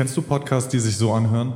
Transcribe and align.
Kennst 0.00 0.16
du 0.16 0.22
Podcasts, 0.22 0.70
die 0.70 0.78
sich 0.78 0.96
so 0.96 1.12
anhören? 1.12 1.52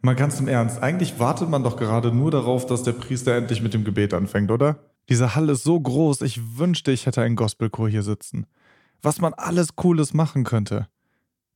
Mal 0.00 0.14
ganz 0.14 0.38
im 0.38 0.46
Ernst, 0.46 0.80
eigentlich 0.84 1.18
wartet 1.18 1.48
man 1.48 1.64
doch 1.64 1.76
gerade 1.76 2.12
nur 2.12 2.30
darauf, 2.30 2.64
dass 2.64 2.84
der 2.84 2.92
Priester 2.92 3.34
endlich 3.34 3.60
mit 3.60 3.74
dem 3.74 3.82
Gebet 3.82 4.14
anfängt, 4.14 4.52
oder? 4.52 4.78
Diese 5.08 5.34
Halle 5.34 5.54
ist 5.54 5.64
so 5.64 5.80
groß, 5.80 6.20
ich 6.20 6.58
wünschte, 6.58 6.92
ich 6.92 7.06
hätte 7.06 7.22
einen 7.22 7.34
Gospelchor 7.34 7.88
hier 7.88 8.04
sitzen. 8.04 8.46
Was 9.02 9.20
man 9.20 9.34
alles 9.34 9.74
Cooles 9.74 10.14
machen 10.14 10.44
könnte. 10.44 10.86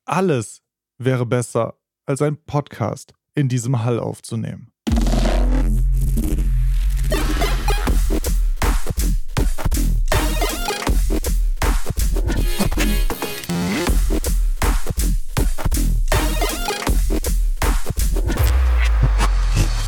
Alles 0.04 0.62
wäre 0.98 1.26
besser, 1.26 1.76
als 2.06 2.22
ein 2.22 2.38
Podcast 2.44 3.14
in 3.36 3.48
diesem 3.48 3.84
Hall 3.84 4.00
aufzunehmen. 4.00 4.69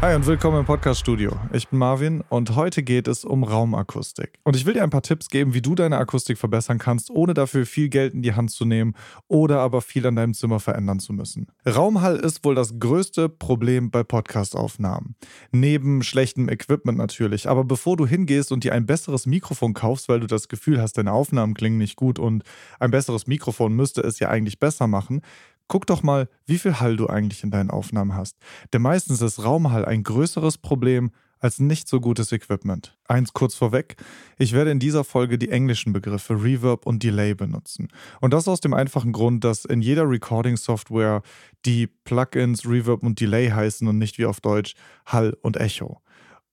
Hi 0.02 0.16
und 0.16 0.26
willkommen 0.26 0.58
im 0.58 0.64
Podcast-Studio. 0.64 1.30
Ich 1.52 1.68
bin 1.68 1.78
Marvin 1.78 2.24
und 2.28 2.56
heute 2.56 2.82
geht 2.82 3.06
es 3.06 3.24
um 3.24 3.44
Raumakustik. 3.44 4.40
Und 4.42 4.56
ich 4.56 4.66
will 4.66 4.74
dir 4.74 4.82
ein 4.82 4.90
paar 4.90 5.02
Tipps 5.02 5.28
geben, 5.28 5.54
wie 5.54 5.62
du 5.62 5.76
deine 5.76 5.96
Akustik 5.96 6.38
verbessern 6.38 6.78
kannst, 6.78 7.08
ohne 7.08 7.34
dafür 7.34 7.66
viel 7.66 7.88
Geld 7.88 8.12
in 8.12 8.20
die 8.20 8.34
Hand 8.34 8.50
zu 8.50 8.64
nehmen 8.64 8.96
oder 9.28 9.60
aber 9.60 9.80
viel 9.80 10.04
an 10.04 10.16
deinem 10.16 10.34
Zimmer 10.34 10.58
verändern 10.58 10.98
zu 10.98 11.12
müssen. 11.12 11.46
Raumhall 11.64 12.16
ist 12.16 12.44
wohl 12.44 12.56
das 12.56 12.80
größte 12.80 13.28
Problem 13.28 13.92
bei 13.92 14.02
Podcast-Aufnahmen. 14.02 15.14
Neben 15.52 16.02
schlechtem 16.02 16.48
Equipment 16.48 16.98
natürlich. 16.98 17.48
Aber 17.48 17.62
bevor 17.62 17.96
du 17.96 18.04
hingehst 18.04 18.50
und 18.50 18.64
dir 18.64 18.72
ein 18.72 18.86
besseres 18.86 19.26
Mikrofon 19.26 19.72
kaufst, 19.72 20.08
weil 20.08 20.18
du 20.18 20.26
das 20.26 20.48
Gefühl 20.48 20.82
hast, 20.82 20.98
deine 20.98 21.12
Aufnahmen 21.12 21.54
klingen 21.54 21.78
nicht 21.78 21.94
gut 21.94 22.18
und 22.18 22.42
ein 22.80 22.90
besseres 22.90 23.28
Mikrofon 23.28 23.72
müsste 23.72 24.00
es 24.00 24.18
ja 24.18 24.30
eigentlich 24.30 24.58
besser 24.58 24.88
machen, 24.88 25.22
Guck 25.68 25.86
doch 25.86 26.02
mal, 26.02 26.28
wie 26.46 26.58
viel 26.58 26.80
Hall 26.80 26.96
du 26.96 27.06
eigentlich 27.06 27.42
in 27.44 27.50
deinen 27.50 27.70
Aufnahmen 27.70 28.14
hast. 28.14 28.36
Denn 28.72 28.82
meistens 28.82 29.20
ist 29.22 29.42
Raumhall 29.42 29.84
ein 29.84 30.02
größeres 30.02 30.58
Problem 30.58 31.10
als 31.42 31.58
nicht 31.58 31.88
so 31.88 32.00
gutes 32.00 32.30
Equipment. 32.30 32.96
Eins 33.08 33.32
kurz 33.32 33.54
vorweg, 33.54 33.96
ich 34.38 34.52
werde 34.52 34.70
in 34.70 34.78
dieser 34.78 35.02
Folge 35.02 35.38
die 35.38 35.50
englischen 35.50 35.92
Begriffe 35.92 36.34
Reverb 36.34 36.86
und 36.86 37.02
Delay 37.02 37.34
benutzen. 37.34 37.88
Und 38.20 38.32
das 38.32 38.46
aus 38.46 38.60
dem 38.60 38.74
einfachen 38.74 39.12
Grund, 39.12 39.42
dass 39.42 39.64
in 39.64 39.82
jeder 39.82 40.08
Recording-Software 40.08 41.22
die 41.66 41.88
Plugins 41.88 42.64
Reverb 42.64 43.02
und 43.02 43.20
Delay 43.20 43.50
heißen 43.50 43.86
und 43.88 43.98
nicht 43.98 44.18
wie 44.18 44.26
auf 44.26 44.40
Deutsch 44.40 44.74
Hall 45.04 45.36
und 45.42 45.56
Echo. 45.56 46.00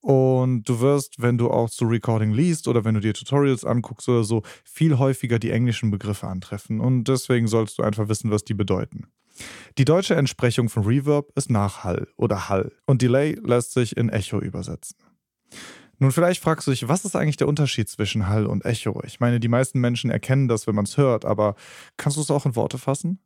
Und 0.00 0.64
du 0.64 0.80
wirst, 0.80 1.20
wenn 1.20 1.36
du 1.36 1.50
auch 1.50 1.68
zu 1.68 1.84
Recording 1.84 2.32
liest 2.32 2.68
oder 2.68 2.84
wenn 2.84 2.94
du 2.94 3.00
dir 3.00 3.12
Tutorials 3.12 3.64
anguckst 3.64 4.08
oder 4.08 4.24
so, 4.24 4.42
viel 4.64 4.98
häufiger 4.98 5.38
die 5.38 5.50
englischen 5.50 5.90
Begriffe 5.90 6.26
antreffen. 6.26 6.80
Und 6.80 7.04
deswegen 7.04 7.48
sollst 7.48 7.78
du 7.78 7.82
einfach 7.82 8.08
wissen, 8.08 8.30
was 8.30 8.44
die 8.44 8.54
bedeuten. 8.54 9.08
Die 9.78 9.84
deutsche 9.84 10.14
Entsprechung 10.14 10.68
von 10.68 10.84
Reverb 10.84 11.30
ist 11.34 11.50
Nachhall 11.50 12.08
oder 12.16 12.48
Hall 12.48 12.72
und 12.86 13.02
Delay 13.02 13.38
lässt 13.42 13.72
sich 13.72 13.96
in 13.96 14.08
Echo 14.08 14.40
übersetzen. 14.40 14.96
Nun, 15.98 16.12
vielleicht 16.12 16.42
fragst 16.42 16.66
du 16.66 16.70
dich, 16.70 16.88
was 16.88 17.04
ist 17.04 17.14
eigentlich 17.14 17.36
der 17.36 17.48
Unterschied 17.48 17.88
zwischen 17.88 18.26
Hall 18.26 18.46
und 18.46 18.64
Echo? 18.64 19.02
Ich 19.04 19.20
meine, 19.20 19.38
die 19.38 19.48
meisten 19.48 19.80
Menschen 19.80 20.10
erkennen 20.10 20.48
das, 20.48 20.66
wenn 20.66 20.74
man 20.74 20.86
es 20.86 20.96
hört, 20.96 21.26
aber 21.26 21.56
kannst 21.98 22.16
du 22.16 22.22
es 22.22 22.30
auch 22.30 22.46
in 22.46 22.56
Worte 22.56 22.78
fassen? 22.78 23.20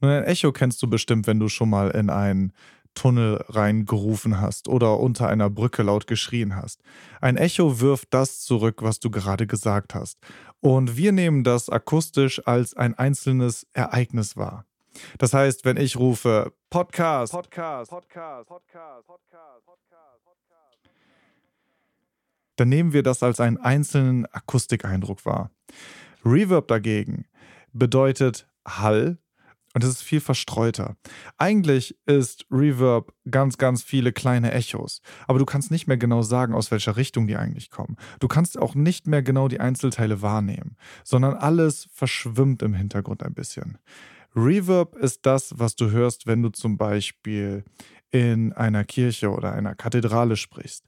Nun, 0.00 0.10
ein 0.10 0.24
Echo 0.24 0.52
kennst 0.52 0.82
du 0.82 0.88
bestimmt, 0.88 1.26
wenn 1.26 1.40
du 1.40 1.48
schon 1.48 1.70
mal 1.70 1.90
in 1.90 2.10
ein 2.10 2.52
Tunnel 2.98 3.44
reingerufen 3.48 4.40
hast 4.40 4.68
oder 4.68 4.98
unter 4.98 5.28
einer 5.28 5.48
Brücke 5.48 5.84
laut 5.84 6.08
geschrien 6.08 6.56
hast. 6.56 6.82
Ein 7.20 7.36
Echo 7.36 7.80
wirft 7.80 8.12
das 8.12 8.40
zurück, 8.40 8.82
was 8.82 8.98
du 8.98 9.10
gerade 9.10 9.46
gesagt 9.46 9.94
hast. 9.94 10.18
Und 10.60 10.96
wir 10.96 11.12
nehmen 11.12 11.44
das 11.44 11.70
akustisch 11.70 12.44
als 12.46 12.74
ein 12.74 12.94
einzelnes 12.94 13.66
Ereignis 13.72 14.36
wahr. 14.36 14.64
Das 15.18 15.32
heißt, 15.32 15.64
wenn 15.64 15.76
ich 15.76 15.96
rufe 15.96 16.52
Podcast, 16.70 17.32
Podcast, 17.32 17.90
Podcast, 17.92 18.48
Podcast, 18.48 19.06
Podcast, 19.06 19.06
Podcast, 19.06 19.68
dann 22.56 22.68
nehmen 22.68 22.92
wir 22.92 23.04
das 23.04 23.22
als 23.22 23.38
einen 23.38 23.58
einzelnen 23.58 24.26
Akustikeindruck 24.26 25.24
wahr. 25.24 25.52
Reverb 26.24 26.66
dagegen 26.66 27.26
bedeutet 27.72 28.48
Hall, 28.66 29.18
und 29.78 29.84
es 29.84 29.90
ist 29.90 30.02
viel 30.02 30.20
verstreuter. 30.20 30.96
Eigentlich 31.36 31.96
ist 32.04 32.46
Reverb 32.50 33.12
ganz, 33.30 33.58
ganz 33.58 33.84
viele 33.84 34.12
kleine 34.12 34.50
Echos. 34.50 35.02
Aber 35.28 35.38
du 35.38 35.44
kannst 35.44 35.70
nicht 35.70 35.86
mehr 35.86 35.96
genau 35.96 36.22
sagen, 36.22 36.52
aus 36.52 36.72
welcher 36.72 36.96
Richtung 36.96 37.28
die 37.28 37.36
eigentlich 37.36 37.70
kommen. 37.70 37.96
Du 38.18 38.26
kannst 38.26 38.58
auch 38.58 38.74
nicht 38.74 39.06
mehr 39.06 39.22
genau 39.22 39.46
die 39.46 39.60
Einzelteile 39.60 40.20
wahrnehmen, 40.20 40.74
sondern 41.04 41.34
alles 41.34 41.88
verschwimmt 41.92 42.64
im 42.64 42.74
Hintergrund 42.74 43.22
ein 43.22 43.34
bisschen. 43.34 43.78
Reverb 44.34 44.96
ist 44.96 45.24
das, 45.26 45.56
was 45.56 45.76
du 45.76 45.92
hörst, 45.92 46.26
wenn 46.26 46.42
du 46.42 46.48
zum 46.48 46.76
Beispiel 46.76 47.62
in 48.10 48.52
einer 48.52 48.82
Kirche 48.82 49.30
oder 49.30 49.52
einer 49.52 49.76
Kathedrale 49.76 50.36
sprichst 50.36 50.86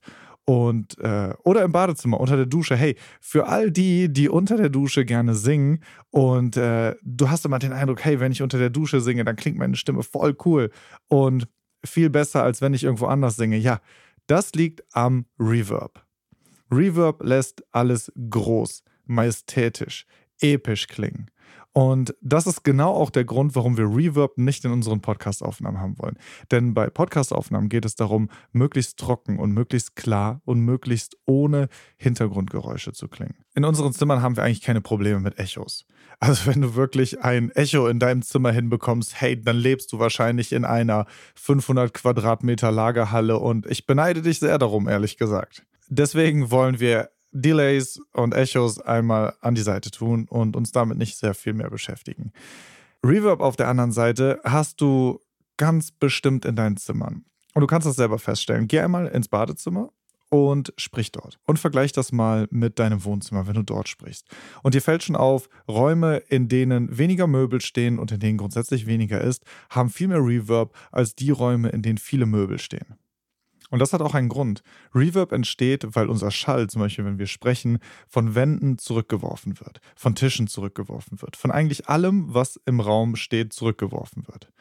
und 0.50 0.98
äh, 0.98 1.32
oder 1.44 1.62
im 1.62 1.70
Badezimmer 1.70 2.18
unter 2.18 2.34
der 2.36 2.46
Dusche. 2.46 2.74
Hey, 2.74 2.96
für 3.20 3.46
all 3.46 3.70
die, 3.70 4.12
die 4.12 4.28
unter 4.28 4.56
der 4.56 4.68
Dusche 4.68 5.04
gerne 5.04 5.36
singen 5.36 5.78
und 6.10 6.56
äh, 6.56 6.96
du 7.04 7.30
hast 7.30 7.44
immer 7.44 7.60
den 7.60 7.72
Eindruck, 7.72 8.04
hey, 8.04 8.18
wenn 8.18 8.32
ich 8.32 8.42
unter 8.42 8.58
der 8.58 8.70
Dusche 8.70 9.00
singe, 9.00 9.22
dann 9.24 9.36
klingt 9.36 9.58
meine 9.58 9.76
Stimme 9.76 10.02
voll 10.02 10.36
cool 10.44 10.72
und 11.06 11.46
viel 11.84 12.10
besser, 12.10 12.42
als 12.42 12.60
wenn 12.60 12.74
ich 12.74 12.82
irgendwo 12.82 13.06
anders 13.06 13.36
singe. 13.36 13.58
Ja, 13.58 13.80
das 14.26 14.52
liegt 14.54 14.82
am 14.92 15.26
Reverb. 15.38 16.04
Reverb 16.68 17.22
lässt 17.22 17.62
alles 17.70 18.10
groß, 18.28 18.82
majestätisch, 19.06 20.04
episch 20.40 20.88
klingen. 20.88 21.30
Und 21.72 22.14
das 22.20 22.46
ist 22.46 22.64
genau 22.64 22.92
auch 22.92 23.10
der 23.10 23.24
Grund, 23.24 23.54
warum 23.54 23.76
wir 23.76 23.84
Reverb 23.84 24.38
nicht 24.38 24.64
in 24.64 24.72
unseren 24.72 25.00
Podcast-Aufnahmen 25.00 25.78
haben 25.78 25.98
wollen. 25.98 26.18
Denn 26.50 26.74
bei 26.74 26.90
Podcast-Aufnahmen 26.90 27.68
geht 27.68 27.84
es 27.84 27.94
darum, 27.94 28.28
möglichst 28.52 28.98
trocken 28.98 29.38
und 29.38 29.52
möglichst 29.52 29.94
klar 29.94 30.40
und 30.44 30.60
möglichst 30.60 31.16
ohne 31.26 31.68
Hintergrundgeräusche 31.96 32.92
zu 32.92 33.06
klingen. 33.06 33.36
In 33.54 33.64
unseren 33.64 33.92
Zimmern 33.92 34.20
haben 34.20 34.36
wir 34.36 34.42
eigentlich 34.42 34.62
keine 34.62 34.80
Probleme 34.80 35.20
mit 35.20 35.38
Echos. 35.38 35.86
Also 36.18 36.50
wenn 36.50 36.60
du 36.60 36.74
wirklich 36.74 37.22
ein 37.22 37.50
Echo 37.50 37.86
in 37.86 38.00
deinem 38.00 38.22
Zimmer 38.22 38.50
hinbekommst, 38.50 39.20
hey, 39.20 39.40
dann 39.40 39.56
lebst 39.56 39.92
du 39.92 39.98
wahrscheinlich 40.00 40.52
in 40.52 40.64
einer 40.64 41.06
500 41.36 41.94
Quadratmeter 41.94 42.72
Lagerhalle 42.72 43.38
und 43.38 43.66
ich 43.66 43.86
beneide 43.86 44.22
dich 44.22 44.40
sehr 44.40 44.58
darum, 44.58 44.88
ehrlich 44.88 45.18
gesagt. 45.18 45.64
Deswegen 45.88 46.50
wollen 46.50 46.80
wir 46.80 47.10
Delays 47.32 48.00
und 48.12 48.34
Echos 48.34 48.80
einmal 48.80 49.34
an 49.40 49.54
die 49.54 49.62
Seite 49.62 49.90
tun 49.90 50.26
und 50.28 50.56
uns 50.56 50.72
damit 50.72 50.98
nicht 50.98 51.16
sehr 51.16 51.34
viel 51.34 51.52
mehr 51.52 51.70
beschäftigen. 51.70 52.32
Reverb 53.04 53.40
auf 53.40 53.56
der 53.56 53.68
anderen 53.68 53.92
Seite 53.92 54.40
hast 54.44 54.80
du 54.80 55.20
ganz 55.56 55.90
bestimmt 55.90 56.44
in 56.44 56.56
deinen 56.56 56.76
Zimmern. 56.76 57.24
Und 57.54 57.62
du 57.62 57.66
kannst 57.66 57.86
das 57.86 57.96
selber 57.96 58.18
feststellen. 58.18 58.68
Geh 58.68 58.80
einmal 58.80 59.06
ins 59.06 59.28
Badezimmer 59.28 59.90
und 60.30 60.72
sprich 60.76 61.12
dort. 61.12 61.38
Und 61.44 61.58
vergleich 61.58 61.92
das 61.92 62.12
mal 62.12 62.46
mit 62.50 62.78
deinem 62.78 63.04
Wohnzimmer, 63.04 63.46
wenn 63.46 63.54
du 63.54 63.62
dort 63.62 63.88
sprichst. 63.88 64.26
Und 64.62 64.74
dir 64.74 64.80
fällt 64.80 65.02
schon 65.02 65.16
auf, 65.16 65.48
Räume, 65.68 66.18
in 66.28 66.48
denen 66.48 66.96
weniger 66.96 67.26
Möbel 67.26 67.60
stehen 67.60 67.98
und 67.98 68.12
in 68.12 68.20
denen 68.20 68.38
grundsätzlich 68.38 68.86
weniger 68.86 69.20
ist, 69.20 69.44
haben 69.70 69.90
viel 69.90 70.08
mehr 70.08 70.24
Reverb 70.24 70.74
als 70.92 71.14
die 71.14 71.30
Räume, 71.30 71.70
in 71.70 71.82
denen 71.82 71.98
viele 71.98 72.26
Möbel 72.26 72.58
stehen. 72.58 72.96
Und 73.70 73.78
das 73.78 73.92
hat 73.92 74.02
auch 74.02 74.14
einen 74.14 74.28
Grund. 74.28 74.62
Reverb 74.94 75.32
entsteht, 75.32 75.86
weil 75.94 76.08
unser 76.08 76.30
Schall, 76.30 76.68
zum 76.68 76.82
Beispiel 76.82 77.04
wenn 77.04 77.18
wir 77.18 77.26
sprechen, 77.26 77.78
von 78.08 78.34
Wänden 78.34 78.78
zurückgeworfen 78.78 79.58
wird, 79.60 79.80
von 79.96 80.14
Tischen 80.14 80.48
zurückgeworfen 80.48 81.22
wird, 81.22 81.36
von 81.36 81.50
eigentlich 81.50 81.88
allem, 81.88 82.34
was 82.34 82.60
im 82.66 82.80
Raum 82.80 83.16
steht, 83.16 83.52
zurückgeworfen 83.52 84.26
wird. 84.26 84.52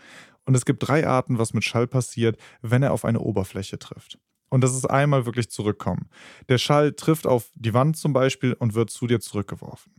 Und 0.46 0.56
es 0.56 0.66
gibt 0.66 0.88
drei 0.88 1.08
Arten, 1.08 1.38
was 1.38 1.54
mit 1.54 1.64
Schall 1.64 1.88
passiert, 1.88 2.38
wenn 2.62 2.84
er 2.84 2.94
auf 2.94 3.06
eine 3.06 3.20
Oberfläche 3.20 3.78
trifft. 3.78 4.20
Und 4.50 4.62
das 4.62 4.74
ist 4.76 4.90
einmal 4.90 5.26
wirklich 5.26 5.50
zurückkommen. 5.50 6.10
Der 6.48 6.58
Schall 6.58 6.94
trifft 6.94 7.28
auf 7.28 7.52
die 7.54 7.74
Wand 7.74 7.98
zum 7.98 8.14
Beispiel 8.14 8.54
und 8.54 8.74
wird 8.74 8.90
zu 8.90 9.06
dir 9.06 9.20
zurückgeworfen. 9.20 9.94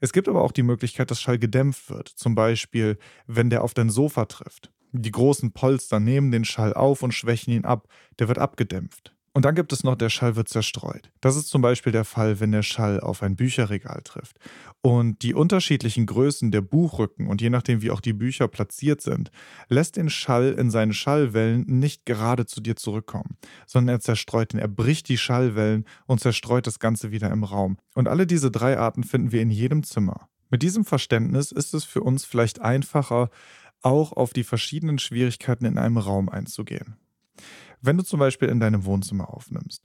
Es 0.00 0.12
gibt 0.12 0.28
aber 0.28 0.42
auch 0.42 0.52
die 0.52 0.64
Möglichkeit, 0.64 1.10
dass 1.10 1.20
Schall 1.20 1.38
gedämpft 1.38 1.88
wird. 1.88 2.08
Zum 2.08 2.34
Beispiel, 2.34 2.98
wenn 3.26 3.48
der 3.48 3.62
auf 3.62 3.74
dein 3.74 3.90
Sofa 3.90 4.24
trifft. 4.24 4.72
Die 4.92 5.10
großen 5.10 5.52
Polster 5.52 6.00
nehmen 6.00 6.30
den 6.30 6.44
Schall 6.44 6.74
auf 6.74 7.02
und 7.02 7.12
schwächen 7.12 7.52
ihn 7.52 7.64
ab. 7.64 7.88
Der 8.18 8.28
wird 8.28 8.38
abgedämpft. 8.38 9.14
Und 9.34 9.46
dann 9.46 9.54
gibt 9.54 9.72
es 9.72 9.82
noch, 9.82 9.96
der 9.96 10.10
Schall 10.10 10.36
wird 10.36 10.50
zerstreut. 10.50 11.10
Das 11.22 11.36
ist 11.36 11.48
zum 11.48 11.62
Beispiel 11.62 11.90
der 11.90 12.04
Fall, 12.04 12.38
wenn 12.38 12.52
der 12.52 12.62
Schall 12.62 13.00
auf 13.00 13.22
ein 13.22 13.34
Bücherregal 13.34 14.02
trifft. 14.04 14.36
Und 14.82 15.22
die 15.22 15.32
unterschiedlichen 15.32 16.04
Größen 16.04 16.50
der 16.50 16.60
Buchrücken 16.60 17.28
und 17.28 17.40
je 17.40 17.48
nachdem, 17.48 17.80
wie 17.80 17.90
auch 17.90 18.02
die 18.02 18.12
Bücher 18.12 18.46
platziert 18.48 19.00
sind, 19.00 19.30
lässt 19.68 19.96
den 19.96 20.10
Schall 20.10 20.52
in 20.52 20.70
seinen 20.70 20.92
Schallwellen 20.92 21.64
nicht 21.66 22.04
gerade 22.04 22.44
zu 22.44 22.60
dir 22.60 22.76
zurückkommen, 22.76 23.38
sondern 23.66 23.96
er 23.96 24.00
zerstreut 24.00 24.52
ihn. 24.52 24.60
Er 24.60 24.68
bricht 24.68 25.08
die 25.08 25.18
Schallwellen 25.18 25.86
und 26.04 26.20
zerstreut 26.20 26.66
das 26.66 26.78
Ganze 26.78 27.10
wieder 27.10 27.30
im 27.30 27.44
Raum. 27.44 27.78
Und 27.94 28.08
alle 28.08 28.26
diese 28.26 28.50
drei 28.50 28.76
Arten 28.76 29.02
finden 29.02 29.32
wir 29.32 29.40
in 29.40 29.50
jedem 29.50 29.82
Zimmer. 29.82 30.28
Mit 30.50 30.62
diesem 30.62 30.84
Verständnis 30.84 31.50
ist 31.50 31.72
es 31.72 31.84
für 31.84 32.02
uns 32.02 32.26
vielleicht 32.26 32.60
einfacher, 32.60 33.30
auch 33.82 34.12
auf 34.12 34.32
die 34.32 34.44
verschiedenen 34.44 34.98
Schwierigkeiten 34.98 35.64
in 35.64 35.78
einem 35.78 35.98
Raum 35.98 36.28
einzugehen. 36.28 36.96
Wenn 37.80 37.96
du 37.96 38.04
zum 38.04 38.20
Beispiel 38.20 38.48
in 38.48 38.60
deinem 38.60 38.84
Wohnzimmer 38.84 39.34
aufnimmst 39.34 39.82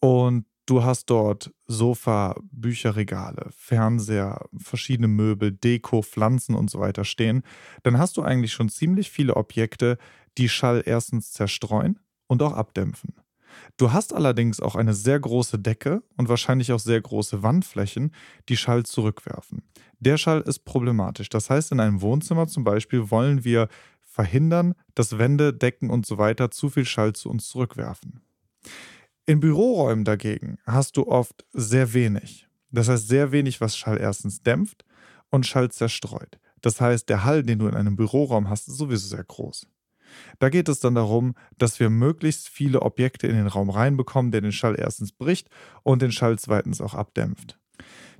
und 0.00 0.46
Du 0.68 0.82
hast 0.82 1.06
dort 1.10 1.54
Sofa, 1.68 2.34
Bücherregale, 2.50 3.50
Fernseher, 3.56 4.46
verschiedene 4.56 5.06
Möbel, 5.06 5.52
Deko, 5.52 6.02
Pflanzen 6.02 6.56
und 6.56 6.70
so 6.70 6.80
weiter 6.80 7.04
stehen. 7.04 7.44
Dann 7.84 7.98
hast 7.98 8.16
du 8.16 8.22
eigentlich 8.22 8.52
schon 8.52 8.68
ziemlich 8.68 9.12
viele 9.12 9.36
Objekte, 9.36 9.96
die 10.38 10.48
Schall 10.48 10.82
erstens 10.84 11.30
zerstreuen 11.30 12.00
und 12.26 12.42
auch 12.42 12.52
abdämpfen. 12.52 13.14
Du 13.76 13.92
hast 13.92 14.14
allerdings 14.14 14.60
auch 14.60 14.74
eine 14.74 14.94
sehr 14.94 15.20
große 15.20 15.58
Decke 15.58 16.02
und 16.16 16.28
wahrscheinlich 16.28 16.72
auch 16.72 16.78
sehr 16.78 17.00
große 17.00 17.42
Wandflächen, 17.42 18.12
die 18.48 18.56
Schall 18.56 18.84
zurückwerfen. 18.84 19.62
Der 20.00 20.18
Schall 20.18 20.40
ist 20.42 20.60
problematisch. 20.60 21.28
Das 21.28 21.50
heißt, 21.50 21.72
in 21.72 21.80
einem 21.80 22.00
Wohnzimmer 22.00 22.46
zum 22.46 22.64
Beispiel 22.64 23.10
wollen 23.10 23.44
wir 23.44 23.68
verhindern, 24.02 24.74
dass 24.94 25.18
Wände, 25.18 25.52
Decken 25.52 25.90
und 25.90 26.06
so 26.06 26.18
weiter 26.18 26.50
zu 26.50 26.70
viel 26.70 26.86
Schall 26.86 27.12
zu 27.12 27.28
uns 27.28 27.48
zurückwerfen. 27.48 28.20
In 29.26 29.40
Büroräumen 29.40 30.04
dagegen 30.04 30.58
hast 30.64 30.96
du 30.96 31.06
oft 31.06 31.44
sehr 31.52 31.92
wenig. 31.92 32.46
Das 32.70 32.88
heißt, 32.88 33.08
sehr 33.08 33.32
wenig, 33.32 33.60
was 33.60 33.76
Schall 33.76 33.98
erstens 33.98 34.42
dämpft 34.42 34.84
und 35.30 35.46
Schall 35.46 35.70
zerstreut. 35.70 36.38
Das 36.60 36.80
heißt, 36.80 37.08
der 37.08 37.24
Hall, 37.24 37.42
den 37.42 37.58
du 37.58 37.68
in 37.68 37.74
einem 37.74 37.96
Büroraum 37.96 38.48
hast, 38.48 38.68
ist 38.68 38.78
sowieso 38.78 39.08
sehr 39.08 39.24
groß. 39.24 39.66
Da 40.38 40.48
geht 40.48 40.68
es 40.68 40.80
dann 40.80 40.94
darum, 40.94 41.34
dass 41.58 41.80
wir 41.80 41.90
möglichst 41.90 42.48
viele 42.48 42.82
Objekte 42.82 43.26
in 43.26 43.36
den 43.36 43.46
Raum 43.46 43.70
reinbekommen, 43.70 44.32
der 44.32 44.40
den 44.40 44.52
Schall 44.52 44.76
erstens 44.78 45.12
bricht 45.12 45.48
und 45.82 46.02
den 46.02 46.12
Schall 46.12 46.38
zweitens 46.38 46.80
auch 46.80 46.94
abdämpft. 46.94 47.58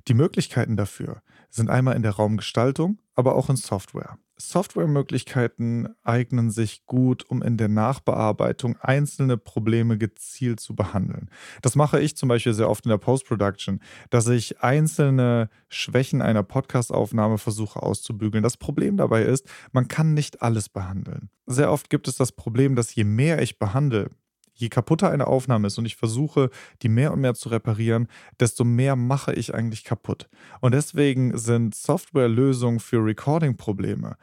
Die 0.07 0.13
Möglichkeiten 0.13 0.77
dafür 0.77 1.21
sind 1.49 1.69
einmal 1.69 1.95
in 1.95 2.03
der 2.03 2.13
Raumgestaltung, 2.13 2.99
aber 3.15 3.35
auch 3.35 3.49
in 3.49 3.55
Software. 3.55 4.17
Softwaremöglichkeiten 4.37 5.95
eignen 6.03 6.51
sich 6.51 6.85
gut, 6.85 7.27
um 7.29 7.41
in 7.41 7.57
der 7.57 7.67
Nachbearbeitung 7.67 8.77
einzelne 8.77 9.37
Probleme 9.37 9.97
gezielt 9.97 10.59
zu 10.59 10.75
behandeln. 10.75 11.29
Das 11.61 11.75
mache 11.75 11.99
ich 11.99 12.15
zum 12.15 12.29
Beispiel 12.29 12.53
sehr 12.53 12.69
oft 12.69 12.85
in 12.85 12.89
der 12.89 12.97
Post-Production, 12.97 13.81
dass 14.09 14.27
ich 14.27 14.61
einzelne 14.61 15.49
Schwächen 15.69 16.21
einer 16.21 16.43
Podcastaufnahme 16.43 17.37
versuche 17.37 17.81
auszubügeln. 17.81 18.43
Das 18.43 18.57
Problem 18.57 18.97
dabei 18.97 19.23
ist, 19.23 19.47
man 19.71 19.87
kann 19.87 20.13
nicht 20.13 20.41
alles 20.41 20.69
behandeln. 20.69 21.29
Sehr 21.47 21.71
oft 21.71 21.89
gibt 21.89 22.07
es 22.07 22.15
das 22.15 22.31
Problem, 22.31 22.75
dass 22.75 22.93
je 22.93 23.03
mehr 23.03 23.41
ich 23.41 23.57
behandle, 23.57 24.11
je 24.57 24.69
kaputter 24.69 25.09
eine 25.09 25.27
Aufnahme 25.27 25.67
ist 25.67 25.77
und 25.77 25.85
ich 25.85 25.95
versuche, 25.95 26.49
die 26.81 26.89
mehr 26.89 27.13
und 27.13 27.21
mehr 27.21 27.35
zu 27.35 27.49
reparieren, 27.49 28.07
desto 28.39 28.63
mehr 28.63 28.95
mache 28.95 29.33
ich 29.33 29.53
eigentlich 29.53 29.83
kaputt. 29.83 30.27
Und 30.59 30.73
deswegen 30.73 31.37
sind 31.37 31.75
Softwarelösungen 31.75 32.79
für 32.79 32.97
Recording-Probleme 32.97 34.17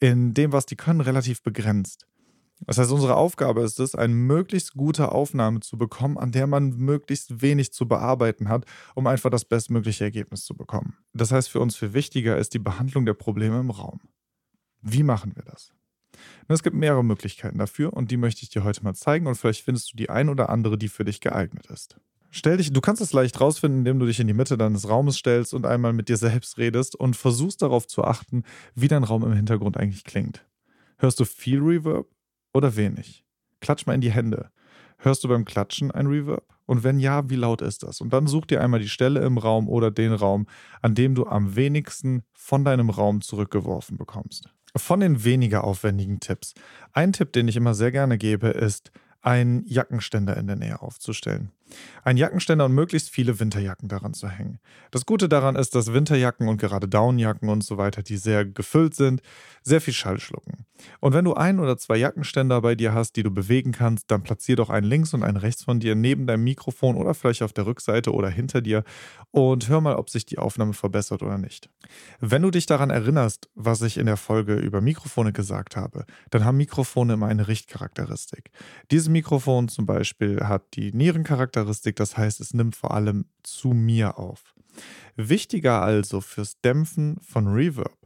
in 0.00 0.34
dem, 0.34 0.52
was 0.52 0.66
die 0.66 0.76
können, 0.76 1.00
relativ 1.00 1.42
begrenzt. 1.42 2.06
Das 2.66 2.78
heißt, 2.78 2.92
unsere 2.92 3.16
Aufgabe 3.16 3.62
ist 3.62 3.80
es, 3.80 3.94
eine 3.94 4.14
möglichst 4.14 4.74
gute 4.74 5.12
Aufnahme 5.12 5.60
zu 5.60 5.76
bekommen, 5.76 6.16
an 6.16 6.32
der 6.32 6.46
man 6.46 6.70
möglichst 6.76 7.42
wenig 7.42 7.72
zu 7.72 7.86
bearbeiten 7.86 8.48
hat, 8.48 8.64
um 8.94 9.06
einfach 9.06 9.30
das 9.30 9.44
bestmögliche 9.44 10.04
Ergebnis 10.04 10.44
zu 10.44 10.56
bekommen. 10.56 10.96
Das 11.12 11.30
heißt, 11.30 11.50
für 11.50 11.60
uns 11.60 11.76
viel 11.76 11.92
wichtiger 11.92 12.38
ist 12.38 12.54
die 12.54 12.58
Behandlung 12.58 13.04
der 13.04 13.14
Probleme 13.14 13.60
im 13.60 13.70
Raum. 13.70 14.00
Wie 14.80 15.02
machen 15.02 15.34
wir 15.34 15.42
das? 15.42 15.72
Es 16.48 16.62
gibt 16.62 16.76
mehrere 16.76 17.04
Möglichkeiten 17.04 17.58
dafür 17.58 17.92
und 17.92 18.10
die 18.10 18.16
möchte 18.16 18.42
ich 18.42 18.50
dir 18.50 18.64
heute 18.64 18.84
mal 18.84 18.94
zeigen 18.94 19.26
und 19.26 19.34
vielleicht 19.34 19.64
findest 19.64 19.92
du 19.92 19.96
die 19.96 20.10
ein 20.10 20.28
oder 20.28 20.48
andere, 20.48 20.78
die 20.78 20.88
für 20.88 21.04
dich 21.04 21.20
geeignet 21.20 21.66
ist. 21.66 21.96
Stell 22.30 22.56
dich, 22.56 22.72
du 22.72 22.80
kannst 22.80 23.00
es 23.00 23.12
leicht 23.12 23.40
rausfinden, 23.40 23.80
indem 23.80 24.00
du 24.00 24.06
dich 24.06 24.18
in 24.18 24.26
die 24.26 24.34
Mitte 24.34 24.58
deines 24.58 24.88
Raumes 24.88 25.16
stellst 25.16 25.54
und 25.54 25.66
einmal 25.66 25.92
mit 25.92 26.08
dir 26.08 26.16
selbst 26.16 26.58
redest 26.58 26.96
und 26.96 27.16
versuchst 27.16 27.62
darauf 27.62 27.86
zu 27.86 28.02
achten, 28.02 28.42
wie 28.74 28.88
dein 28.88 29.04
Raum 29.04 29.22
im 29.22 29.34
Hintergrund 29.34 29.76
eigentlich 29.76 30.02
klingt. 30.02 30.44
Hörst 30.98 31.20
du 31.20 31.24
viel 31.24 31.60
Reverb 31.60 32.08
oder 32.52 32.74
wenig? 32.74 33.24
Klatsch 33.60 33.86
mal 33.86 33.94
in 33.94 34.00
die 34.00 34.10
Hände. 34.10 34.50
Hörst 34.98 35.22
du 35.22 35.28
beim 35.28 35.44
Klatschen 35.44 35.90
ein 35.90 36.06
Reverb? 36.06 36.44
Und 36.66 36.82
wenn 36.82 36.98
ja, 36.98 37.28
wie 37.28 37.36
laut 37.36 37.62
ist 37.62 37.82
das? 37.82 38.00
Und 38.00 38.12
dann 38.12 38.26
such 38.26 38.46
dir 38.46 38.62
einmal 38.62 38.80
die 38.80 38.88
Stelle 38.88 39.20
im 39.20 39.38
Raum 39.38 39.68
oder 39.68 39.90
den 39.90 40.12
Raum, 40.12 40.46
an 40.80 40.94
dem 40.94 41.14
du 41.14 41.26
am 41.26 41.56
wenigsten 41.56 42.22
von 42.32 42.64
deinem 42.64 42.90
Raum 42.90 43.20
zurückgeworfen 43.20 43.96
bekommst. 43.96 44.53
Von 44.76 45.00
den 45.00 45.24
weniger 45.24 45.64
aufwendigen 45.64 46.20
Tipps. 46.20 46.54
Ein 46.92 47.12
Tipp, 47.12 47.32
den 47.32 47.48
ich 47.48 47.56
immer 47.56 47.74
sehr 47.74 47.92
gerne 47.92 48.18
gebe, 48.18 48.48
ist, 48.48 48.90
einen 49.22 49.64
Jackenständer 49.66 50.36
in 50.36 50.46
der 50.46 50.56
Nähe 50.56 50.82
aufzustellen. 50.82 51.50
Ein 52.02 52.16
Jackenständer 52.16 52.64
und 52.64 52.72
möglichst 52.72 53.10
viele 53.10 53.38
Winterjacken 53.40 53.88
daran 53.88 54.14
zu 54.14 54.28
hängen. 54.28 54.58
Das 54.90 55.06
Gute 55.06 55.28
daran 55.28 55.56
ist, 55.56 55.74
dass 55.74 55.92
Winterjacken 55.92 56.48
und 56.48 56.60
gerade 56.60 56.88
Downjacken 56.88 57.48
und 57.48 57.64
so 57.64 57.78
weiter, 57.78 58.02
die 58.02 58.16
sehr 58.16 58.44
gefüllt 58.44 58.94
sind, 58.94 59.22
sehr 59.62 59.80
viel 59.80 59.94
Schall 59.94 60.20
schlucken. 60.20 60.66
Und 61.00 61.12
wenn 61.12 61.24
du 61.24 61.34
ein 61.34 61.60
oder 61.60 61.76
zwei 61.76 61.96
Jackenständer 61.96 62.60
bei 62.60 62.74
dir 62.74 62.92
hast, 62.92 63.16
die 63.16 63.22
du 63.22 63.30
bewegen 63.30 63.72
kannst, 63.72 64.10
dann 64.10 64.22
platzier 64.22 64.56
doch 64.56 64.70
einen 64.70 64.86
links 64.86 65.14
und 65.14 65.22
einen 65.22 65.36
rechts 65.36 65.64
von 65.64 65.80
dir 65.80 65.94
neben 65.94 66.26
deinem 66.26 66.44
Mikrofon 66.44 66.96
oder 66.96 67.14
vielleicht 67.14 67.42
auf 67.42 67.52
der 67.52 67.66
Rückseite 67.66 68.12
oder 68.12 68.28
hinter 68.28 68.60
dir 68.60 68.84
und 69.30 69.68
hör 69.68 69.80
mal, 69.80 69.96
ob 69.96 70.10
sich 70.10 70.26
die 70.26 70.38
Aufnahme 70.38 70.74
verbessert 70.74 71.22
oder 71.22 71.38
nicht. 71.38 71.70
Wenn 72.20 72.42
du 72.42 72.50
dich 72.50 72.66
daran 72.66 72.90
erinnerst, 72.90 73.48
was 73.54 73.82
ich 73.82 73.98
in 73.98 74.06
der 74.06 74.16
Folge 74.16 74.56
über 74.56 74.80
Mikrofone 74.80 75.32
gesagt 75.32 75.76
habe, 75.76 76.04
dann 76.30 76.44
haben 76.44 76.56
Mikrofone 76.56 77.14
immer 77.14 77.26
eine 77.26 77.48
Richtcharakteristik. 77.48 78.50
Dieses 78.90 79.08
Mikrofon 79.08 79.68
zum 79.68 79.86
Beispiel 79.86 80.40
hat 80.40 80.74
die 80.74 80.92
Nierencharakteristik, 80.92 81.63
das 81.64 82.16
heißt, 82.16 82.40
es 82.40 82.54
nimmt 82.54 82.76
vor 82.76 82.92
allem 82.92 83.26
zu 83.42 83.68
mir 83.68 84.18
auf. 84.18 84.54
Wichtiger 85.16 85.82
also 85.82 86.20
fürs 86.20 86.60
Dämpfen 86.60 87.18
von 87.20 87.48
Reverb 87.48 87.96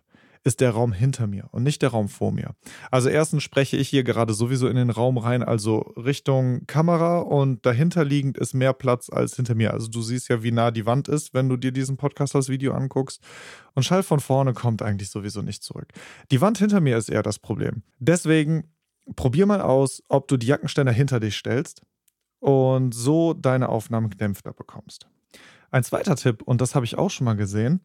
ist 0.45 0.61
der 0.61 0.71
Raum 0.71 0.93
hinter 0.93 1.27
mir 1.27 1.49
und 1.51 1.63
nicht 1.63 1.83
der 1.83 1.91
Raum 1.91 2.09
vor 2.09 2.33
mir. 2.33 2.55
Also 2.91 3.09
erstens 3.09 3.43
spreche 3.43 3.77
ich 3.77 3.89
hier 3.89 4.05
gerade 4.05 4.33
sowieso 4.33 4.69
in 4.69 4.77
den 4.77 4.91
Raum 4.91 5.19
rein, 5.19 5.43
also 5.43 5.79
Richtung 5.97 6.67
Kamera 6.67 7.19
und 7.19 7.67
dahinter 7.67 8.05
liegend 8.05 8.39
ist 8.39 8.55
mehr 8.55 8.73
Platz 8.73 9.11
als 9.11 9.37
hinter 9.37 9.55
mir. 9.55 9.75
Also 9.75 9.89
du 9.89 10.01
siehst 10.01 10.29
ja, 10.29 10.43
wie 10.43 10.53
nah 10.53 10.71
die 10.71 10.87
Wand 10.87 11.09
ist, 11.09 11.35
wenn 11.35 11.49
du 11.49 11.57
dir 11.57 11.73
diesen 11.73 11.97
Podcast 11.97 12.35
als 12.35 12.49
Video 12.49 12.73
anguckst. 12.73 13.23
Und 13.75 13.83
Schall 13.83 14.03
von 14.03 14.21
vorne 14.21 14.55
kommt 14.55 14.81
eigentlich 14.83 15.11
sowieso 15.11 15.43
nicht 15.43 15.63
zurück. 15.63 15.89
Die 16.31 16.41
Wand 16.41 16.59
hinter 16.59 16.81
mir 16.81 16.97
ist 16.97 17.11
eher 17.11 17.23
das 17.23 17.39
Problem. 17.39 17.83
Deswegen 17.99 18.73
probier 19.17 19.47
mal 19.47 19.61
aus, 19.61 20.03
ob 20.09 20.29
du 20.29 20.37
die 20.37 20.47
Jackenständer 20.47 20.93
hinter 20.93 21.21
dich 21.21 21.37
stellst 21.37 21.83
und 22.41 22.95
so 22.95 23.35
deine 23.35 23.69
Aufnahmen 23.69 24.11
gedämpfter 24.11 24.53
bekommst. 24.53 25.07
Ein 25.71 25.85
zweiter 25.85 26.17
Tipp, 26.17 26.43
und 26.43 26.61
das 26.61 26.75
habe 26.75 26.87
ich 26.87 26.97
auch 26.97 27.11
schon 27.11 27.25
mal 27.27 27.37
gesehen, 27.37 27.81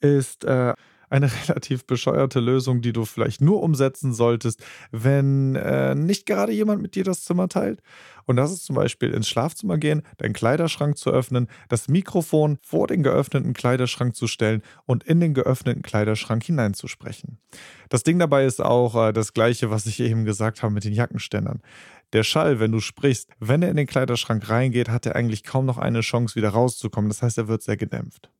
ist 0.00 0.44
äh, 0.44 0.74
eine 1.10 1.30
relativ 1.48 1.84
bescheuerte 1.84 2.40
Lösung, 2.40 2.80
die 2.80 2.92
du 2.92 3.04
vielleicht 3.04 3.40
nur 3.40 3.62
umsetzen 3.62 4.14
solltest, 4.14 4.64
wenn 4.90 5.56
äh, 5.56 5.94
nicht 5.94 6.24
gerade 6.24 6.52
jemand 6.52 6.80
mit 6.80 6.94
dir 6.94 7.04
das 7.04 7.24
Zimmer 7.24 7.48
teilt. 7.48 7.82
Und 8.26 8.36
das 8.36 8.52
ist 8.52 8.64
zum 8.64 8.76
Beispiel 8.76 9.10
ins 9.10 9.28
Schlafzimmer 9.28 9.76
gehen, 9.76 10.02
deinen 10.18 10.32
Kleiderschrank 10.32 10.96
zu 10.96 11.10
öffnen, 11.10 11.48
das 11.68 11.88
Mikrofon 11.88 12.58
vor 12.62 12.86
den 12.86 13.02
geöffneten 13.02 13.54
Kleiderschrank 13.54 14.14
zu 14.14 14.28
stellen 14.28 14.62
und 14.86 15.04
in 15.04 15.20
den 15.20 15.34
geöffneten 15.34 15.82
Kleiderschrank 15.82 16.44
hineinzusprechen. 16.44 17.38
Das 17.88 18.04
Ding 18.04 18.18
dabei 18.18 18.44
ist 18.44 18.62
auch 18.62 19.08
äh, 19.08 19.12
das 19.12 19.34
gleiche, 19.34 19.70
was 19.70 19.86
ich 19.86 20.00
eben 20.00 20.24
gesagt 20.24 20.62
habe 20.62 20.72
mit 20.72 20.84
den 20.84 20.92
Jackenständern. 20.92 21.60
Der 22.12 22.22
Schall, 22.24 22.58
wenn 22.58 22.72
du 22.72 22.80
sprichst, 22.80 23.30
wenn 23.38 23.62
er 23.62 23.70
in 23.70 23.76
den 23.76 23.86
Kleiderschrank 23.86 24.48
reingeht, 24.48 24.88
hat 24.88 25.06
er 25.06 25.16
eigentlich 25.16 25.44
kaum 25.44 25.66
noch 25.66 25.78
eine 25.78 26.00
Chance, 26.00 26.34
wieder 26.34 26.50
rauszukommen. 26.50 27.08
Das 27.08 27.22
heißt, 27.22 27.38
er 27.38 27.48
wird 27.48 27.62
sehr 27.62 27.76
gedämpft. 27.76 28.30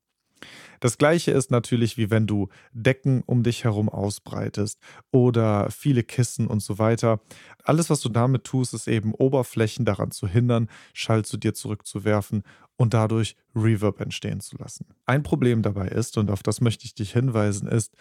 Das 0.81 0.97
gleiche 0.97 1.31
ist 1.31 1.51
natürlich, 1.51 1.97
wie 1.97 2.11
wenn 2.11 2.27
du 2.27 2.49
Decken 2.73 3.23
um 3.27 3.43
dich 3.43 3.65
herum 3.65 3.89
ausbreitest 3.89 4.79
oder 5.11 5.71
viele 5.71 6.03
Kissen 6.03 6.47
und 6.47 6.61
so 6.61 6.79
weiter. 6.79 7.21
Alles, 7.63 7.91
was 7.91 8.01
du 8.01 8.09
damit 8.09 8.45
tust, 8.45 8.75
ist 8.75 8.89
eben 8.89 9.15
Oberflächen 9.15 9.85
daran 9.85 10.11
zu 10.11 10.27
hindern, 10.27 10.69
Schall 10.95 11.25
zu 11.25 11.37
dir 11.37 11.55
zurückzuwerfen 11.55 12.43
und 12.77 12.95
dadurch 12.95 13.37
Reverb 13.55 14.01
entstehen 14.01 14.41
zu 14.41 14.57
lassen. 14.57 14.87
Ein 15.05 15.23
Problem 15.23 15.63
dabei 15.63 15.89
ist, 15.89 16.17
und 16.17 16.31
auf 16.31 16.43
das 16.43 16.61
möchte 16.63 16.87
ich 16.87 16.95
dich 16.95 17.13
hinweisen, 17.13 17.69
ist, 17.69 17.95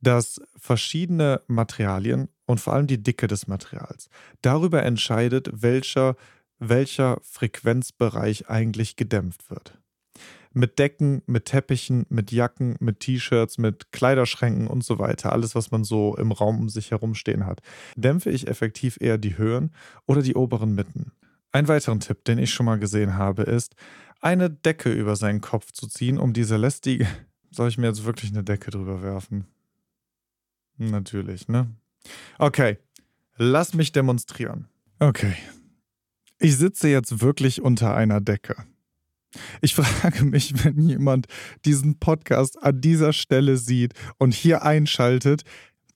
dass 0.00 0.40
verschiedene 0.56 1.40
Materialien 1.46 2.28
und 2.46 2.60
vor 2.60 2.74
allem 2.74 2.86
die 2.86 3.02
Dicke 3.02 3.26
des 3.26 3.46
Materials 3.46 4.10
darüber 4.42 4.82
entscheidet, 4.82 5.50
welcher, 5.52 6.14
welcher 6.58 7.18
Frequenzbereich 7.22 8.48
eigentlich 8.48 8.96
gedämpft 8.96 9.50
wird 9.50 9.78
mit 10.58 10.78
Decken, 10.78 11.22
mit 11.26 11.44
Teppichen, 11.44 12.04
mit 12.08 12.32
Jacken, 12.32 12.76
mit 12.80 13.00
T-Shirts, 13.00 13.58
mit 13.58 13.92
Kleiderschränken 13.92 14.66
und 14.66 14.82
so 14.82 14.98
weiter, 14.98 15.32
alles, 15.32 15.54
was 15.54 15.70
man 15.70 15.84
so 15.84 16.16
im 16.16 16.32
Raum 16.32 16.58
um 16.58 16.68
sich 16.68 16.90
herum 16.90 17.14
stehen 17.14 17.46
hat, 17.46 17.60
dämpfe 17.96 18.30
ich 18.30 18.48
effektiv 18.48 18.98
eher 19.00 19.18
die 19.18 19.38
Höhen 19.38 19.70
oder 20.06 20.20
die 20.20 20.34
oberen 20.34 20.74
Mitten. 20.74 21.12
Ein 21.52 21.68
weiterer 21.68 21.98
Tipp, 22.00 22.24
den 22.24 22.38
ich 22.38 22.52
schon 22.52 22.66
mal 22.66 22.78
gesehen 22.78 23.14
habe, 23.14 23.42
ist, 23.42 23.76
eine 24.20 24.50
Decke 24.50 24.92
über 24.92 25.14
seinen 25.14 25.40
Kopf 25.40 25.70
zu 25.70 25.86
ziehen, 25.86 26.18
um 26.18 26.32
diese 26.32 26.56
lästige. 26.56 27.06
Soll 27.50 27.68
ich 27.68 27.78
mir 27.78 27.86
jetzt 27.86 28.04
wirklich 28.04 28.32
eine 28.32 28.42
Decke 28.42 28.70
drüber 28.70 29.00
werfen? 29.00 29.46
Natürlich, 30.76 31.48
ne? 31.48 31.70
Okay, 32.38 32.78
lass 33.36 33.74
mich 33.74 33.92
demonstrieren. 33.92 34.68
Okay. 34.98 35.34
Ich 36.40 36.56
sitze 36.56 36.88
jetzt 36.88 37.20
wirklich 37.20 37.62
unter 37.62 37.94
einer 37.94 38.20
Decke. 38.20 38.56
Ich 39.60 39.74
frage 39.74 40.24
mich, 40.24 40.64
wenn 40.64 40.78
jemand 40.80 41.26
diesen 41.64 41.98
Podcast 41.98 42.62
an 42.62 42.80
dieser 42.80 43.12
Stelle 43.12 43.56
sieht 43.56 43.94
und 44.18 44.34
hier 44.34 44.62
einschaltet, 44.62 45.42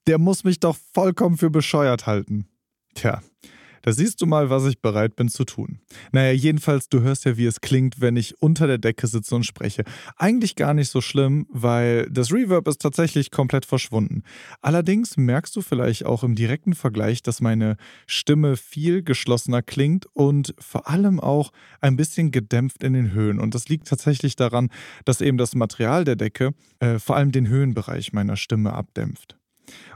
der 0.07 0.19
muss 0.19 0.45
mich 0.45 0.61
doch 0.61 0.77
vollkommen 0.93 1.37
für 1.37 1.51
bescheuert 1.51 2.07
halten. 2.07 2.49
Tja, 2.95 3.23
Da 3.83 3.93
siehst 3.93 4.21
du 4.21 4.27
mal, 4.27 4.51
was 4.51 4.65
ich 4.67 4.81
bereit 4.81 5.17
bin 5.17 5.29
zu 5.29 5.45
tun. 5.45 5.81
Naja, 6.12 6.33
jedenfalls, 6.33 6.89
du 6.89 7.01
hörst 7.01 7.25
ja, 7.25 7.37
wie 7.37 7.47
es 7.47 7.61
klingt, 7.61 8.01
wenn 8.01 8.17
ich 8.17 8.41
unter 8.41 8.67
der 8.67 8.79
Decke 8.79 9.07
sitze 9.07 9.35
und 9.35 9.45
spreche. 9.45 9.85
Eigentlich 10.17 10.57
gar 10.57 10.73
nicht 10.75 10.89
so 10.89 11.01
schlimm, 11.01 11.47
weil 11.51 12.09
das 12.11 12.33
Reverb 12.33 12.69
ist 12.69 12.81
tatsächlich 12.81 13.31
komplett 13.31 13.67
verschwunden. 13.67 14.23
Allerdings 14.61 15.17
merkst 15.17 15.55
du 15.57 15.62
vielleicht 15.62 16.07
auch 16.07 16.23
im 16.23 16.35
direkten 16.35 16.75
Vergleich, 16.75 17.23
dass 17.23 17.41
meine 17.41 17.77
Stimme 18.07 18.57
viel 18.57 19.03
geschlossener 19.03 19.62
klingt 19.62 20.07
und 20.15 20.55
vor 20.59 20.89
allem 20.89 21.21
auch 21.21 21.53
ein 21.81 21.97
bisschen 21.97 22.31
gedämpft 22.31 22.83
in 22.83 22.93
den 22.93 23.12
Höhen. 23.12 23.41
Und 23.41 23.55
das 23.55 23.69
liegt 23.69 23.89
tatsächlich 23.89 24.37
daran, 24.37 24.71
dass 25.05 25.21
eben 25.21 25.39
das 25.39 25.55
Material 25.55 26.05
der 26.05 26.17
Decke 26.17 26.53
äh, 26.79 26.99
vor 26.99 27.17
allem 27.17 27.33
den 27.33 27.49
Höhenbereich 27.49 28.12
meiner 28.12 28.37
Stimme 28.37 28.73
abdämpft. 28.73 29.37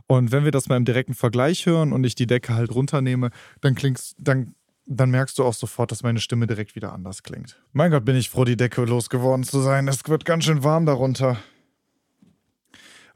Und 0.06 0.32
wenn 0.32 0.44
wir 0.44 0.52
das 0.52 0.68
mal 0.68 0.76
im 0.76 0.84
direkten 0.84 1.14
Vergleich 1.14 1.66
hören 1.66 1.92
und 1.92 2.04
ich 2.04 2.14
die 2.14 2.26
Decke 2.26 2.54
halt 2.54 2.74
runternehme, 2.74 3.30
dann 3.60 3.74
klingt's, 3.74 4.14
dann, 4.18 4.54
dann 4.86 5.10
merkst 5.10 5.38
du 5.38 5.44
auch 5.44 5.54
sofort, 5.54 5.90
dass 5.90 6.02
meine 6.02 6.20
Stimme 6.20 6.46
direkt 6.46 6.76
wieder 6.76 6.92
anders 6.92 7.22
klingt. 7.22 7.60
Mein 7.72 7.90
Gott, 7.90 8.04
bin 8.04 8.16
ich 8.16 8.30
froh, 8.30 8.44
die 8.44 8.56
Decke 8.56 8.84
losgeworden 8.84 9.44
zu 9.44 9.60
sein. 9.60 9.88
Es 9.88 10.06
wird 10.06 10.24
ganz 10.24 10.44
schön 10.44 10.62
warm 10.62 10.86
darunter. 10.86 11.38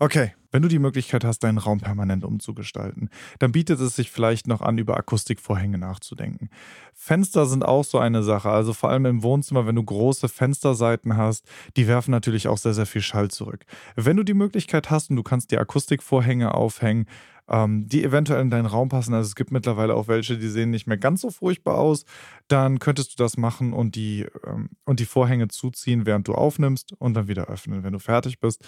Okay, 0.03 0.33
wenn 0.51 0.63
du 0.63 0.69
die 0.69 0.79
Möglichkeit 0.79 1.25
hast, 1.25 1.41
deinen 1.41 1.59
Raum 1.59 1.79
permanent 1.79 2.25
umzugestalten, 2.25 3.11
dann 3.39 3.53
bietet 3.53 3.81
es 3.81 3.97
sich 3.97 4.11
vielleicht 4.11 4.47
noch 4.47 4.63
an, 4.63 4.79
über 4.79 4.97
Akustikvorhänge 4.97 5.77
nachzudenken. 5.77 6.49
Fenster 6.95 7.45
sind 7.45 7.67
auch 7.67 7.85
so 7.85 7.99
eine 7.99 8.23
Sache, 8.23 8.49
also 8.49 8.73
vor 8.73 8.89
allem 8.89 9.05
im 9.05 9.23
Wohnzimmer, 9.23 9.67
wenn 9.67 9.77
du 9.77 9.85
große 9.85 10.31
Fensterseiten 10.31 11.19
hast, 11.19 11.47
die 11.77 11.87
werfen 11.87 12.13
natürlich 12.13 12.49
auch 12.49 12.57
sehr, 12.57 12.73
sehr 12.73 12.87
viel 12.87 13.03
Schall 13.03 13.31
zurück. 13.31 13.67
Wenn 13.95 14.17
du 14.17 14.23
die 14.23 14.33
Möglichkeit 14.33 14.89
hast 14.89 15.11
und 15.11 15.17
du 15.17 15.23
kannst 15.23 15.51
dir 15.51 15.61
Akustikvorhänge 15.61 16.55
aufhängen, 16.55 17.05
ähm, 17.51 17.89
die 17.89 18.05
eventuell 18.05 18.41
in 18.41 18.51
deinen 18.51 18.67
Raum 18.67 18.89
passen. 18.89 19.13
Also 19.13 19.27
es 19.27 19.35
gibt 19.35 19.51
mittlerweile 19.51 19.95
auch 19.95 20.09
welche, 20.09 20.39
die 20.39 20.49
sehen 20.49 20.71
nicht 20.71 20.87
mehr 20.87 20.97
ganz 20.97 21.21
so 21.21 21.31
furchtbar 21.31 21.79
aus. 21.79 22.05
Dann 22.49 22.79
könntest 22.79 23.13
du 23.13 23.23
das 23.23 23.37
machen 23.37 23.73
und 23.73 23.97
die, 23.97 24.27
ähm, 24.47 24.71
und 24.85 25.01
die 25.01 25.05
Vorhänge 25.05 25.49
zuziehen, 25.49 26.07
während 26.07 26.29
du 26.29 26.35
aufnimmst 26.35 26.95
und 26.99 27.15
dann 27.15 27.29
wieder 27.29 27.49
öffnen, 27.49 27.83
wenn 27.83 27.93
du 27.93 27.99
fertig 27.99 28.39
bist. 28.39 28.65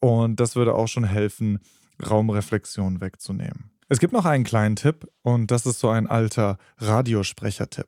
Und 0.00 0.38
das 0.38 0.54
würde 0.54 0.74
auch 0.74 0.88
schon 0.88 1.04
helfen, 1.04 1.60
Raumreflexion 2.08 3.00
wegzunehmen. 3.00 3.75
Es 3.88 4.00
gibt 4.00 4.12
noch 4.12 4.24
einen 4.24 4.42
kleinen 4.42 4.74
Tipp 4.74 5.06
und 5.22 5.52
das 5.52 5.64
ist 5.64 5.78
so 5.78 5.88
ein 5.88 6.08
alter 6.08 6.58
Radiosprecher-Tipp, 6.78 7.86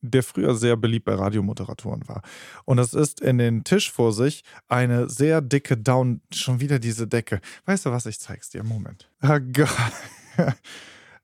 der 0.00 0.22
früher 0.22 0.54
sehr 0.54 0.76
beliebt 0.76 1.04
bei 1.04 1.14
Radiomoderatoren 1.14 2.06
war. 2.06 2.22
Und 2.64 2.76
das 2.76 2.94
ist 2.94 3.20
in 3.20 3.38
den 3.38 3.64
Tisch 3.64 3.90
vor 3.90 4.12
sich 4.12 4.44
eine 4.68 5.08
sehr 5.08 5.40
dicke 5.40 5.76
Down, 5.76 6.20
schon 6.32 6.60
wieder 6.60 6.78
diese 6.78 7.08
Decke. 7.08 7.40
Weißt 7.64 7.86
du 7.86 7.90
was, 7.90 8.06
ich 8.06 8.20
zeig's 8.20 8.50
dir. 8.50 8.62
Moment. 8.62 9.10
Oh 9.22 9.38
Gott. 9.52 9.68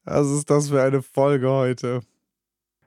Was 0.04 0.26
ist 0.28 0.50
das 0.50 0.70
für 0.70 0.82
eine 0.82 1.02
Folge 1.02 1.48
heute? 1.48 2.00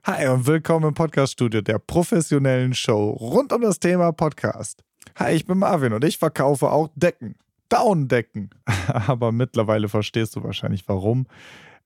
Hi 0.04 0.28
und 0.28 0.48
willkommen 0.48 0.88
im 0.88 0.94
Podcast-Studio 0.96 1.62
der 1.62 1.78
professionellen 1.78 2.74
Show 2.74 3.12
rund 3.12 3.54
um 3.54 3.62
das 3.62 3.80
Thema 3.80 4.12
Podcast. 4.12 4.84
Hi, 5.16 5.34
ich 5.34 5.46
bin 5.46 5.60
Marvin 5.60 5.94
und 5.94 6.04
ich 6.04 6.18
verkaufe 6.18 6.72
auch 6.72 6.90
Decken. 6.96 7.36
Downdecken. 7.72 8.50
Aber 8.88 9.32
mittlerweile 9.32 9.90
verstehst 9.90 10.36
du 10.36 10.44
wahrscheinlich 10.44 10.88
warum. 10.88 11.26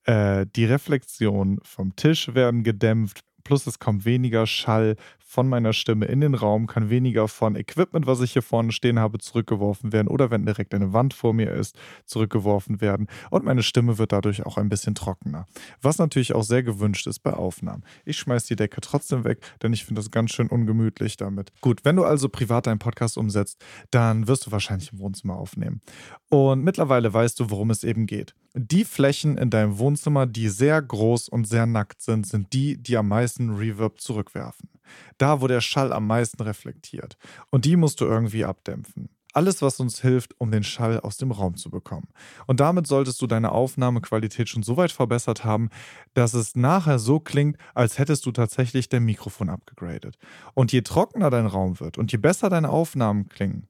Äh, 0.04 0.46
die 0.56 0.66
Reflexionen 0.66 1.60
vom 1.64 1.96
Tisch 1.96 2.34
werden 2.34 2.64
gedämpft, 2.64 3.24
plus 3.44 3.68
es 3.68 3.80
kommt 3.80 4.06
weniger 4.06 4.48
Schall 4.48 4.96
von 5.36 5.50
meiner 5.50 5.74
Stimme 5.74 6.06
in 6.06 6.22
den 6.22 6.34
Raum, 6.34 6.66
kann 6.66 6.90
weniger 6.90 7.28
von 7.28 7.58
Equipment, 7.58 8.08
was 8.08 8.22
ich 8.22 8.32
hier 8.32 8.42
vorne 8.42 8.72
stehen 8.72 9.00
habe, 9.00 9.18
zurückgeworfen 9.18 9.92
werden 9.92 10.08
oder 10.08 10.32
wenn 10.32 10.46
direkt 10.46 10.74
eine 10.74 10.94
Wand 10.94 11.14
vor 11.14 11.34
mir 11.34 11.52
ist, 11.52 11.78
zurückgeworfen 12.06 12.80
werden 12.80 13.08
und 13.32 13.44
meine 13.44 13.62
Stimme 13.62 13.98
wird 13.98 14.14
dadurch 14.14 14.46
auch 14.46 14.58
ein 14.58 14.70
bisschen 14.70 14.96
trockener. 14.96 15.46
Was 15.82 15.98
natürlich 15.98 16.34
auch 16.34 16.44
sehr 16.44 16.64
gewünscht 16.64 17.06
ist 17.06 17.20
bei 17.20 17.34
Aufnahmen. 17.34 17.84
Ich 18.06 18.18
schmeiße 18.18 18.48
die 18.48 18.56
Decke 18.56 18.80
trotzdem 18.80 19.26
weg, 19.26 19.40
denn 19.62 19.74
ich 19.74 19.84
finde 19.84 20.00
das 20.00 20.10
ganz 20.10 20.32
schön 20.32 20.48
ungemütlich 20.48 21.18
damit. 21.18 21.52
Gut, 21.60 21.84
wenn 21.84 21.98
du 21.98 22.06
also 22.06 22.30
privat 22.30 22.68
deinen 22.68 22.80
Podcast 22.80 23.18
umsetzt, 23.18 23.62
dann 23.92 24.30
wirst 24.30 24.48
du 24.48 24.54
wahrscheinlich 24.54 24.94
im 24.94 25.00
Wohnzimmer 25.00 25.36
aufnehmen. 25.36 25.82
Und 26.30 26.64
mittlerweile 26.64 27.14
weißt 27.14 27.42
du, 27.42 27.50
worum 27.50 27.72
es 27.72 27.84
eben 27.84 28.06
geht. 28.06 28.36
Die 28.54 28.86
Flächen 28.86 29.38
in 29.38 29.50
deinem 29.50 29.80
Wohnzimmer, 29.80 30.28
die 30.28 30.48
sehr 30.48 30.82
groß 30.82 31.28
und 31.28 31.46
sehr 31.46 31.66
nackt 31.66 32.02
sind, 32.02 32.26
sind 32.26 32.54
die, 32.54 32.82
die 32.82 32.96
am 32.96 33.10
meisten 33.10 33.50
Reverb 33.50 34.00
zurückwerfen. 34.00 34.70
Da, 35.18 35.42
wo 35.42 35.48
der 35.48 35.62
Schall 35.62 35.94
am 35.94 36.08
meisten 36.08 36.42
reflektiert. 36.42 37.18
Und 37.50 37.66
die 37.66 37.76
musst 37.76 38.02
du 38.02 38.06
irgendwie 38.06 38.46
abdämpfen. 38.46 39.10
Alles, 39.36 39.62
was 39.62 39.82
uns 39.82 40.02
hilft, 40.02 40.34
um 40.40 40.50
den 40.50 40.64
Schall 40.64 41.02
aus 41.02 41.18
dem 41.18 41.32
Raum 41.32 41.58
zu 41.58 41.70
bekommen. 41.70 42.08
Und 42.48 42.62
damit 42.62 42.88
solltest 42.88 43.22
du 43.22 43.28
deine 43.28 43.52
Aufnahmequalität 43.52 44.48
schon 44.48 44.64
so 44.64 44.78
weit 44.78 44.94
verbessert 44.94 45.44
haben, 45.44 45.70
dass 46.14 46.34
es 46.34 46.56
nachher 46.56 47.00
so 47.00 47.20
klingt, 47.20 47.58
als 47.74 48.00
hättest 48.00 48.26
du 48.26 48.32
tatsächlich 48.32 48.88
dein 48.88 49.04
Mikrofon 49.04 49.50
abgegradet. 49.50 50.18
Und 50.54 50.72
je 50.72 50.84
trockener 50.84 51.30
dein 51.32 51.48
Raum 51.48 51.82
wird 51.82 51.98
und 51.98 52.14
je 52.14 52.18
besser 52.18 52.50
deine 52.50 52.70
Aufnahmen 52.70 53.28
klingen, 53.28 53.68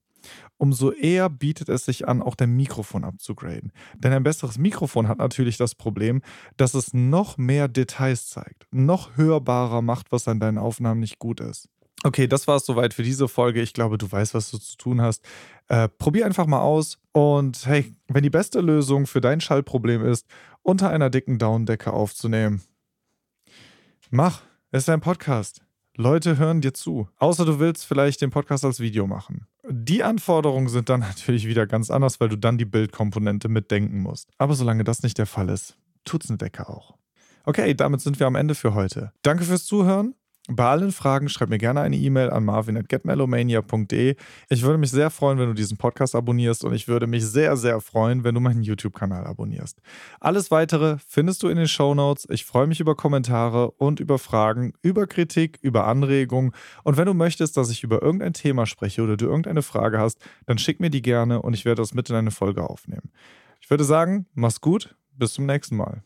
umso 0.58 0.91
eher 0.91 1.29
bietet 1.29 1.70
es 1.70 1.86
sich 1.86 2.08
an, 2.08 2.22
auch 2.22 2.36
dein 2.36 2.51
Mikrofon 2.51 3.03
abzugraden. 3.03 3.72
Denn 3.98 4.13
ein 4.13 4.24
besseres 4.24 4.58
Mikrofon 4.58 5.08
hat 5.08 5.17
natürlich 5.17 5.58
das 5.58 5.75
Problem, 5.75 6.22
dass 6.58 6.74
es 6.74 6.94
noch 6.94 7.38
mehr 7.38 7.67
Details 7.67 8.29
zeigt, 8.29 8.67
noch 8.72 9.17
hörbarer 9.17 9.82
macht, 9.82 10.12
was 10.12 10.27
an 10.27 10.39
deinen 10.39 10.58
Aufnahmen 10.58 11.00
nicht 11.00 11.20
gut 11.20 11.39
ist. 11.39 11.70
Okay, 12.03 12.27
das 12.27 12.48
war 12.48 12.58
es 12.58 12.65
soweit 12.65 12.94
für 12.94 13.01
diese 13.01 13.27
Folge. 13.27 13.62
Ich 13.62 13.74
glaube, 13.74 13.98
du 13.98 14.12
weißt, 14.12 14.36
was 14.36 14.51
du 14.51 14.60
zu 14.60 14.77
tun 14.77 15.01
hast. 15.01 15.25
Äh, 15.70 15.89
probier 15.89 16.27
einfach 16.27 16.46
mal 16.46 16.60
aus. 16.60 17.00
Und 17.13 17.65
hey, 17.65 17.96
wenn 18.08 18.22
die 18.22 18.29
beste 18.29 18.62
Lösung 18.62 19.08
für 19.08 19.22
dein 19.22 19.41
Schallproblem 19.41 20.05
ist, 20.05 20.27
unter 20.62 20.91
einer 20.91 21.10
dicken 21.10 21.39
Daunendecke 21.39 21.91
aufzunehmen, 21.91 22.62
mach. 24.12 24.44
Es 24.72 24.84
ist 24.84 24.89
ein 24.89 25.01
Podcast. 25.01 25.64
Leute 25.98 26.38
hören 26.38 26.60
dir 26.60 26.74
zu. 26.74 27.08
Außer 27.18 27.46
du 27.46 27.60
willst 27.60 27.86
vielleicht 27.86 28.22
den 28.22 28.30
Podcast 28.30 28.66
als 28.66 28.82
Video 28.82 29.08
machen. 29.08 29.48
Die 29.70 30.04
Anforderungen 30.04 30.68
sind 30.68 30.90
dann 30.90 31.00
natürlich 31.02 31.48
wieder 31.48 31.68
ganz 31.68 31.90
anders, 31.90 32.20
weil 32.20 32.30
du 32.30 32.36
dann 32.38 32.58
die 32.58 32.66
Bildkomponente 32.66 33.48
mitdenken 33.48 34.02
musst. 34.02 34.30
Aber 34.38 34.56
solange 34.56 34.84
das 34.84 35.04
nicht 35.04 35.18
der 35.18 35.25
Fall 35.25 35.50
ist, 35.50 35.78
tut's 36.04 36.30
eine 36.30 36.38
Decke 36.38 36.68
auch. 36.68 36.98
Okay, 37.46 37.74
damit 37.74 38.02
sind 38.02 38.20
wir 38.20 38.28
am 38.28 38.36
Ende 38.36 38.56
für 38.56 38.74
heute. 38.74 39.14
Danke 39.22 39.46
fürs 39.46 39.66
Zuhören. 39.66 40.16
Bei 40.48 40.70
allen 40.70 40.92
Fragen 40.92 41.28
schreib 41.28 41.50
mir 41.50 41.58
gerne 41.58 41.82
eine 41.82 41.96
E-Mail 41.96 42.30
an 42.30 42.46
marvin.getmelomania.de. 42.46 44.16
Ich 44.50 44.62
würde 44.62 44.78
mich 44.78 44.92
sehr 44.92 45.10
freuen, 45.10 45.40
wenn 45.40 45.48
du 45.48 45.56
diesen 45.56 45.78
Podcast 45.78 46.14
abonnierst 46.14 46.64
und 46.64 46.74
ich 46.74 46.88
würde 46.88 47.08
mich 47.08 47.25
sehr, 47.25 47.58
sehr 47.58 47.82
freuen, 47.82 48.24
wenn 48.24 48.36
du 48.36 48.42
meinen 48.42 48.62
YouTube-Kanal 48.62 49.25
abonnierst. 49.25 49.82
Alles 50.20 50.52
weitere 50.52 50.98
findest 51.08 51.42
du 51.42 51.48
in 51.48 51.58
den 51.58 51.68
Show 51.68 51.96
Notes. 51.96 52.28
Ich 52.30 52.46
freue 52.46 52.68
mich 52.68 52.80
über 52.80 52.96
Kommentare 52.96 53.72
und 53.72 54.00
über 54.00 54.20
Fragen, 54.20 54.74
über 54.84 55.08
Kritik, 55.08 55.58
über 55.64 55.88
Anregungen. 55.88 56.52
Und 56.84 56.98
wenn 56.98 57.08
du 57.08 57.16
möchtest, 57.16 57.58
dass 57.58 57.72
ich 57.72 57.84
über 57.84 58.04
irgendein 58.04 58.34
Thema 58.34 58.68
spreche 58.68 59.02
oder 59.02 59.18
du 59.18 59.25
irgendeine 59.25 59.64
Frage 59.64 59.98
hast, 59.98 60.20
dann 60.46 60.60
schick 60.60 60.80
mir 60.80 60.92
die 60.92 61.02
gerne 61.02 61.42
und 61.42 61.56
ich 61.56 61.66
werde 61.66 61.82
das 61.82 61.96
mit 61.96 62.08
in 62.12 62.16
eine 62.16 62.32
Folge 62.32 62.70
aufnehmen. 62.70 63.10
Ich 63.62 63.72
würde 63.72 63.84
sagen, 63.84 64.28
mach's 64.36 64.62
gut, 64.62 64.96
bis 65.18 65.34
zum 65.34 65.48
nächsten 65.48 65.75
Mal. 65.75 66.04